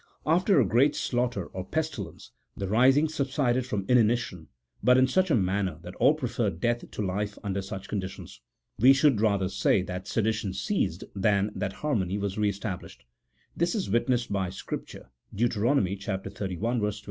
[0.25, 4.47] After a great slaughter, or pestilence, the rising subsided from inanition,
[4.83, 8.41] but in such a manner that all preferred death to life under such conditions.
[8.79, 13.05] We should rather say that sedition ceased than that harmony was re established.
[13.55, 15.51] This is witnessed by Scrip ture (Deut.
[15.51, 16.99] xxxi.